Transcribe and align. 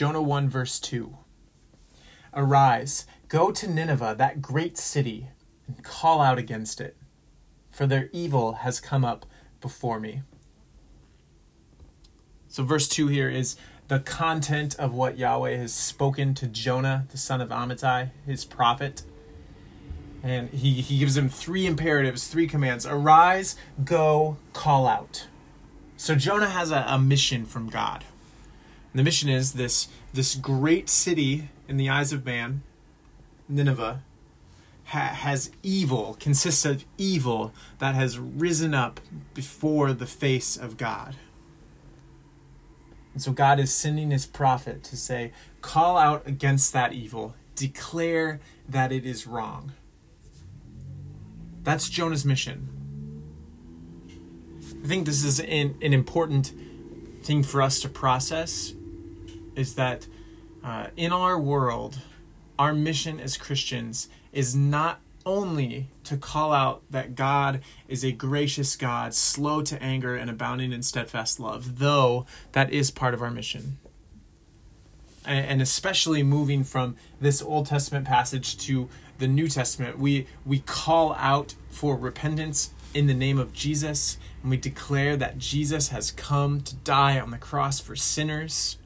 Jonah 0.00 0.22
1, 0.22 0.48
verse 0.48 0.80
2. 0.80 1.14
Arise, 2.32 3.04
go 3.28 3.50
to 3.50 3.68
Nineveh, 3.68 4.14
that 4.16 4.40
great 4.40 4.78
city, 4.78 5.28
and 5.66 5.84
call 5.84 6.22
out 6.22 6.38
against 6.38 6.80
it, 6.80 6.96
for 7.70 7.86
their 7.86 8.08
evil 8.10 8.54
has 8.54 8.80
come 8.80 9.04
up 9.04 9.26
before 9.60 10.00
me. 10.00 10.22
So, 12.48 12.64
verse 12.64 12.88
2 12.88 13.08
here 13.08 13.28
is 13.28 13.56
the 13.88 14.00
content 14.00 14.74
of 14.76 14.94
what 14.94 15.18
Yahweh 15.18 15.56
has 15.56 15.74
spoken 15.74 16.32
to 16.36 16.46
Jonah, 16.46 17.04
the 17.10 17.18
son 17.18 17.42
of 17.42 17.50
Amittai, 17.50 18.08
his 18.24 18.46
prophet. 18.46 19.02
And 20.22 20.48
he, 20.48 20.80
he 20.80 20.98
gives 20.98 21.14
him 21.14 21.28
three 21.28 21.66
imperatives, 21.66 22.26
three 22.26 22.46
commands 22.46 22.86
arise, 22.86 23.54
go, 23.84 24.38
call 24.54 24.86
out. 24.86 25.26
So, 25.98 26.14
Jonah 26.14 26.48
has 26.48 26.70
a, 26.70 26.86
a 26.88 26.98
mission 26.98 27.44
from 27.44 27.68
God. 27.68 28.02
And 28.92 28.98
the 28.98 29.04
mission 29.04 29.28
is 29.28 29.52
this, 29.52 29.88
this 30.12 30.34
great 30.34 30.88
city 30.88 31.48
in 31.68 31.76
the 31.76 31.88
eyes 31.88 32.12
of 32.12 32.24
man, 32.24 32.62
Nineveh, 33.48 34.02
ha- 34.86 34.98
has 35.14 35.50
evil, 35.62 36.16
consists 36.18 36.64
of 36.64 36.84
evil 36.98 37.52
that 37.78 37.94
has 37.94 38.18
risen 38.18 38.74
up 38.74 38.98
before 39.34 39.92
the 39.92 40.06
face 40.06 40.56
of 40.56 40.76
God. 40.76 41.14
And 43.12 43.22
so 43.22 43.32
God 43.32 43.60
is 43.60 43.72
sending 43.72 44.10
his 44.10 44.26
prophet 44.26 44.82
to 44.84 44.96
say, 44.96 45.32
call 45.60 45.96
out 45.96 46.26
against 46.26 46.72
that 46.72 46.92
evil, 46.92 47.34
declare 47.54 48.40
that 48.68 48.90
it 48.92 49.04
is 49.06 49.26
wrong. 49.26 49.72
That's 51.62 51.88
Jonah's 51.88 52.24
mission. 52.24 52.68
I 54.82 54.86
think 54.86 55.06
this 55.06 55.22
is 55.24 55.40
an, 55.40 55.76
an 55.82 55.92
important 55.92 56.54
thing 57.22 57.42
for 57.42 57.60
us 57.62 57.80
to 57.80 57.88
process 57.88 58.74
is 59.56 59.74
that 59.74 60.06
uh, 60.62 60.88
in 60.96 61.12
our 61.12 61.38
world, 61.38 61.98
our 62.58 62.72
mission 62.74 63.18
as 63.18 63.36
Christians 63.36 64.08
is 64.32 64.54
not 64.54 65.00
only 65.26 65.88
to 66.04 66.16
call 66.16 66.52
out 66.52 66.82
that 66.90 67.14
God 67.14 67.60
is 67.88 68.04
a 68.04 68.12
gracious 68.12 68.76
God, 68.76 69.14
slow 69.14 69.62
to 69.62 69.82
anger 69.82 70.16
and 70.16 70.30
abounding 70.30 70.72
in 70.72 70.82
steadfast 70.82 71.38
love, 71.38 71.78
though 71.78 72.26
that 72.52 72.72
is 72.72 72.90
part 72.90 73.14
of 73.14 73.22
our 73.22 73.30
mission. 73.30 73.78
And 75.24 75.60
especially 75.60 76.22
moving 76.22 76.64
from 76.64 76.96
this 77.20 77.42
Old 77.42 77.66
Testament 77.66 78.06
passage 78.06 78.56
to 78.66 78.88
the 79.18 79.28
New 79.28 79.48
Testament, 79.48 79.98
we, 79.98 80.26
we 80.46 80.60
call 80.60 81.14
out 81.14 81.54
for 81.68 81.94
repentance 81.94 82.70
in 82.94 83.06
the 83.06 83.14
name 83.14 83.38
of 83.38 83.52
Jesus, 83.52 84.16
and 84.42 84.50
we 84.50 84.56
declare 84.56 85.16
that 85.16 85.38
Jesus 85.38 85.88
has 85.90 86.10
come 86.10 86.62
to 86.62 86.74
die 86.76 87.20
on 87.20 87.30
the 87.30 87.38
cross 87.38 87.78
for 87.78 87.94
sinners, 87.94 88.78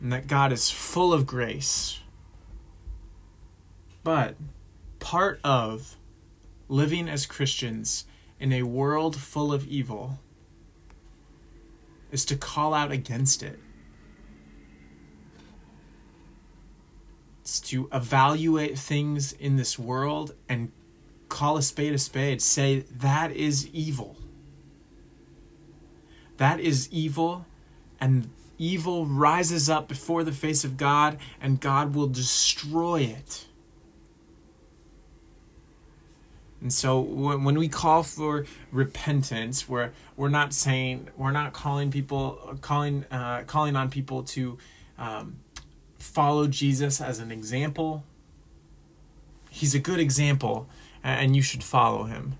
and 0.00 0.12
that 0.12 0.26
God 0.26 0.52
is 0.52 0.70
full 0.70 1.12
of 1.12 1.26
grace 1.26 2.00
but 4.08 4.36
part 5.00 5.38
of 5.44 5.96
living 6.66 7.10
as 7.10 7.26
Christians 7.26 8.06
in 8.40 8.54
a 8.54 8.62
world 8.62 9.16
full 9.16 9.52
of 9.52 9.66
evil 9.66 10.18
is 12.10 12.24
to 12.24 12.34
call 12.34 12.72
out 12.72 12.90
against 12.90 13.42
it. 13.42 13.58
It's 17.42 17.60
to 17.60 17.90
evaluate 17.92 18.78
things 18.78 19.34
in 19.34 19.56
this 19.56 19.78
world 19.78 20.34
and 20.48 20.72
call 21.28 21.58
a 21.58 21.62
spade 21.62 21.92
a 21.92 21.98
spade. 21.98 22.40
Say, 22.40 22.86
that 22.90 23.30
is 23.32 23.68
evil. 23.74 24.16
That 26.38 26.60
is 26.60 26.90
evil, 26.90 27.44
and 28.00 28.30
evil 28.58 29.06
rises 29.06 29.70
up 29.70 29.88
before 29.88 30.24
the 30.24 30.32
face 30.32 30.64
of 30.64 30.76
God, 30.76 31.18
and 31.40 31.60
God 31.60 31.94
will 31.94 32.08
destroy 32.08 33.00
it. 33.00 33.46
And 36.60 36.72
so 36.72 36.98
when, 36.98 37.56
we 37.56 37.68
call 37.68 38.02
for 38.02 38.44
repentance, 38.72 39.68
we're 39.68 39.92
we're 40.16 40.28
not 40.28 40.52
saying 40.52 41.08
we're 41.16 41.30
not 41.30 41.52
calling 41.52 41.92
people 41.92 42.58
calling 42.60 43.04
uh, 43.12 43.44
calling 43.46 43.76
on 43.76 43.90
people 43.90 44.24
to 44.24 44.58
um, 44.98 45.36
follow 45.98 46.48
Jesus 46.48 47.00
as 47.00 47.20
an 47.20 47.30
example. 47.30 48.02
He's 49.50 49.74
a 49.74 49.78
good 49.78 50.00
example, 50.00 50.68
and 51.04 51.36
you 51.36 51.42
should 51.42 51.62
follow 51.62 52.04
him. 52.04 52.38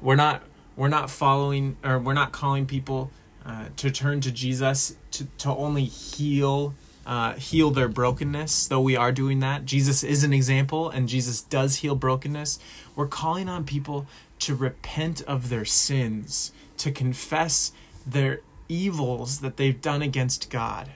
We're 0.00 0.14
not 0.14 0.44
we're 0.76 0.88
not 0.88 1.10
following 1.10 1.78
or 1.82 1.98
we're 1.98 2.14
not 2.14 2.30
calling 2.30 2.64
people 2.64 3.10
uh, 3.46 3.66
to 3.76 3.90
turn 3.90 4.20
to 4.20 4.32
Jesus 4.32 4.96
to 5.12 5.24
to 5.38 5.50
only 5.50 5.84
heal 5.84 6.74
uh, 7.06 7.34
heal 7.34 7.70
their 7.70 7.86
brokenness, 7.86 8.66
though 8.66 8.80
we 8.80 8.96
are 8.96 9.12
doing 9.12 9.38
that. 9.38 9.64
Jesus 9.64 10.02
is 10.02 10.24
an 10.24 10.32
example, 10.32 10.90
and 10.90 11.08
Jesus 11.08 11.40
does 11.40 11.76
heal 11.76 11.94
brokenness. 11.94 12.58
We're 12.96 13.06
calling 13.06 13.48
on 13.48 13.64
people 13.64 14.06
to 14.40 14.56
repent 14.56 15.22
of 15.22 15.48
their 15.48 15.64
sins, 15.64 16.52
to 16.78 16.90
confess 16.90 17.70
their 18.04 18.40
evils 18.68 19.38
that 19.38 19.56
they've 19.56 19.80
done 19.80 20.02
against 20.02 20.50
God, 20.50 20.90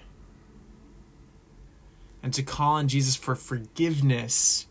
and 2.24 2.34
to 2.34 2.42
call 2.42 2.72
on 2.72 2.88
Jesus 2.88 3.14
for 3.14 3.36
forgiveness 3.36 4.66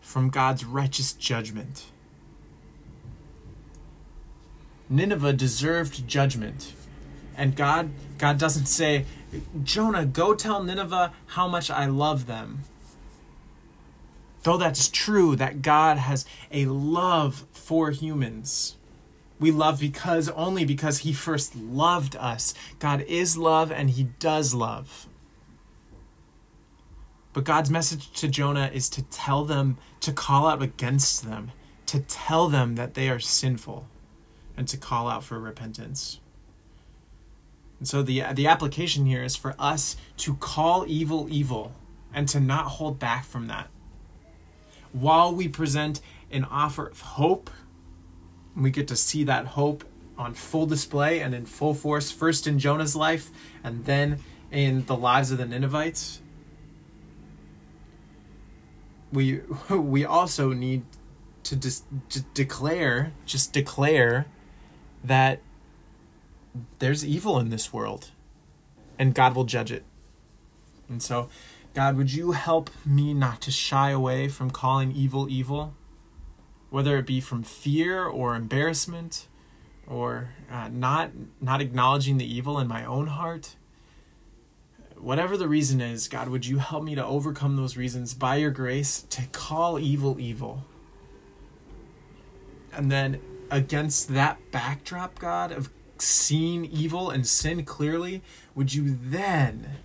from 0.00 0.30
God's 0.30 0.64
righteous 0.64 1.12
judgment. 1.12 1.84
Nineveh 4.90 5.32
deserved 5.32 6.06
judgment 6.06 6.74
and 7.36 7.56
God 7.56 7.90
God 8.18 8.38
doesn't 8.38 8.66
say, 8.66 9.06
Jonah, 9.62 10.04
go 10.04 10.34
tell 10.34 10.62
Nineveh 10.62 11.12
how 11.28 11.48
much 11.48 11.70
I 11.70 11.86
love 11.86 12.26
them. 12.26 12.64
Though 14.42 14.58
that's 14.58 14.88
true 14.88 15.36
that 15.36 15.62
God 15.62 15.96
has 15.96 16.26
a 16.50 16.66
love 16.66 17.46
for 17.52 17.90
humans. 17.90 18.76
We 19.38 19.50
love 19.50 19.80
because 19.80 20.28
only 20.30 20.66
because 20.66 20.98
he 20.98 21.14
first 21.14 21.56
loved 21.56 22.14
us. 22.16 22.52
God 22.78 23.00
is 23.02 23.38
love 23.38 23.72
and 23.72 23.90
he 23.90 24.04
does 24.18 24.52
love. 24.52 25.06
But 27.32 27.44
God's 27.44 27.70
message 27.70 28.12
to 28.20 28.28
Jonah 28.28 28.70
is 28.72 28.90
to 28.90 29.02
tell 29.04 29.44
them, 29.44 29.78
to 30.00 30.12
call 30.12 30.46
out 30.46 30.62
against 30.62 31.24
them, 31.24 31.52
to 31.86 32.00
tell 32.00 32.48
them 32.48 32.74
that 32.74 32.94
they 32.94 33.08
are 33.08 33.20
sinful, 33.20 33.86
and 34.60 34.68
to 34.68 34.76
call 34.76 35.08
out 35.08 35.24
for 35.24 35.38
repentance. 35.40 36.20
And 37.78 37.88
so 37.88 38.02
the 38.02 38.22
the 38.34 38.46
application 38.46 39.06
here 39.06 39.24
is 39.24 39.34
for 39.34 39.54
us 39.58 39.96
to 40.18 40.34
call 40.34 40.84
evil 40.86 41.28
evil 41.30 41.72
and 42.12 42.28
to 42.28 42.40
not 42.40 42.66
hold 42.66 42.98
back 42.98 43.24
from 43.24 43.46
that. 43.46 43.70
While 44.92 45.34
we 45.34 45.48
present 45.48 46.02
an 46.30 46.44
offer 46.44 46.88
of 46.88 47.00
hope, 47.00 47.48
we 48.54 48.70
get 48.70 48.86
to 48.88 48.96
see 48.96 49.24
that 49.24 49.46
hope 49.46 49.82
on 50.18 50.34
full 50.34 50.66
display 50.66 51.20
and 51.20 51.34
in 51.34 51.46
full 51.46 51.72
force 51.72 52.10
first 52.10 52.46
in 52.46 52.58
Jonah's 52.58 52.94
life 52.94 53.30
and 53.64 53.86
then 53.86 54.18
in 54.50 54.84
the 54.84 54.96
lives 54.96 55.30
of 55.30 55.38
the 55.38 55.46
Ninevites. 55.46 56.20
We 59.10 59.40
we 59.70 60.04
also 60.04 60.52
need 60.52 60.82
to 61.44 61.56
just 61.56 61.86
de- 62.10 62.26
declare 62.34 63.12
just 63.24 63.54
declare 63.54 64.26
that 65.04 65.40
there's 66.78 67.04
evil 67.04 67.38
in 67.38 67.50
this 67.50 67.72
world 67.72 68.10
and 68.98 69.14
God 69.14 69.34
will 69.34 69.44
judge 69.44 69.72
it. 69.72 69.84
And 70.88 71.02
so, 71.02 71.28
God, 71.72 71.96
would 71.96 72.12
you 72.12 72.32
help 72.32 72.70
me 72.84 73.14
not 73.14 73.40
to 73.42 73.50
shy 73.50 73.90
away 73.90 74.28
from 74.28 74.50
calling 74.50 74.92
evil 74.92 75.28
evil, 75.30 75.74
whether 76.68 76.98
it 76.98 77.06
be 77.06 77.20
from 77.20 77.42
fear 77.42 78.04
or 78.04 78.34
embarrassment 78.34 79.28
or 79.90 80.30
uh, 80.50 80.68
not 80.72 81.10
not 81.40 81.60
acknowledging 81.60 82.16
the 82.16 82.24
evil 82.24 82.58
in 82.58 82.68
my 82.68 82.84
own 82.84 83.08
heart. 83.08 83.56
Whatever 84.96 85.36
the 85.36 85.48
reason 85.48 85.80
is, 85.80 86.08
God, 86.08 86.28
would 86.28 86.46
you 86.46 86.58
help 86.58 86.84
me 86.84 86.94
to 86.94 87.04
overcome 87.04 87.56
those 87.56 87.76
reasons 87.76 88.14
by 88.14 88.36
your 88.36 88.50
grace 88.50 89.02
to 89.10 89.22
call 89.32 89.78
evil 89.78 90.20
evil? 90.20 90.64
And 92.72 92.92
then 92.92 93.20
against 93.50 94.08
that 94.08 94.38
backdrop, 94.50 95.18
God, 95.18 95.52
of 95.52 95.70
seeing 95.98 96.64
evil 96.64 97.10
and 97.10 97.26
sin 97.26 97.64
clearly, 97.64 98.22
would 98.54 98.74
you 98.74 98.96
then 99.00 99.78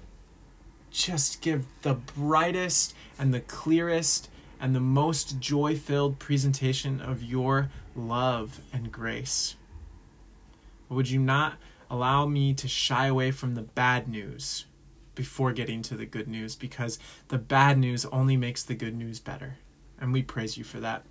just 0.92 1.42
give 1.42 1.66
the 1.82 1.94
brightest 1.94 2.94
and 3.20 3.34
the 3.34 3.42
clearest 3.42 4.30
and 4.60 4.74
the 4.74 4.80
most 4.80 5.40
joy 5.40 5.76
filled 5.76 6.20
presentation 6.20 7.02
of 7.02 7.22
your 7.22 7.70
love 7.96 8.62
and 8.72 8.92
grace? 8.92 9.56
Would 10.90 11.10
you 11.10 11.20
not 11.20 11.56
allow 11.90 12.26
me 12.26 12.54
to 12.54 12.68
shy 12.68 13.08
away 13.08 13.32
from 13.32 13.56
the 13.56 13.62
bad 13.62 14.08
news 14.08 14.66
before 15.16 15.52
getting 15.52 15.82
to 15.84 15.96
the 15.96 16.06
good 16.06 16.28
news? 16.28 16.56
Because 16.56 17.00
the 17.28 17.38
bad 17.38 17.78
news 17.78 18.06
only 18.06 18.38
makes 18.38 18.64
the 18.64 18.76
good 18.76 18.96
news 18.96 19.20
better. 19.20 19.58
And 20.00 20.14
we 20.14 20.22
praise 20.22 20.58
you 20.58 20.64
for 20.64 20.80
that. 20.80 21.04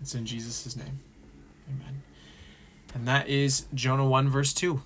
It's 0.00 0.14
in 0.14 0.26
Jesus' 0.26 0.76
name. 0.76 1.00
Amen. 1.68 2.02
And 2.94 3.08
that 3.08 3.28
is 3.28 3.66
Jonah 3.74 4.06
1, 4.06 4.28
verse 4.28 4.52
2. 4.52 4.82